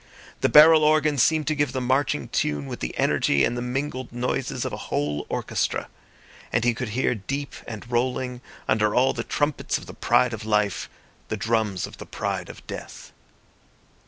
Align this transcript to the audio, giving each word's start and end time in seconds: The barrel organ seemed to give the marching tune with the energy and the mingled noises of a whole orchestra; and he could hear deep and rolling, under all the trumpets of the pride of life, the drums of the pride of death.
The 0.39 0.49
barrel 0.49 0.83
organ 0.83 1.19
seemed 1.19 1.45
to 1.45 1.53
give 1.55 1.73
the 1.73 1.79
marching 1.79 2.27
tune 2.29 2.65
with 2.65 2.79
the 2.79 2.97
energy 2.97 3.45
and 3.45 3.55
the 3.55 3.61
mingled 3.61 4.11
noises 4.11 4.65
of 4.65 4.73
a 4.73 4.89
whole 4.89 5.27
orchestra; 5.29 5.89
and 6.51 6.63
he 6.63 6.73
could 6.73 6.89
hear 6.97 7.13
deep 7.13 7.53
and 7.67 7.87
rolling, 7.91 8.41
under 8.67 8.95
all 8.95 9.13
the 9.13 9.23
trumpets 9.23 9.77
of 9.77 9.85
the 9.85 9.93
pride 9.93 10.33
of 10.33 10.43
life, 10.43 10.89
the 11.27 11.37
drums 11.37 11.85
of 11.85 11.97
the 11.99 12.07
pride 12.07 12.49
of 12.49 12.65
death. 12.65 13.11